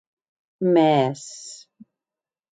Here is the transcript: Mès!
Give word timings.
Mès! 0.73 1.21